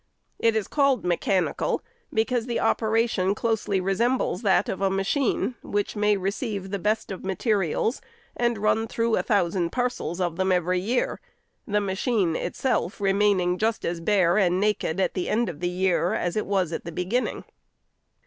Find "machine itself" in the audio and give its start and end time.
11.81-12.99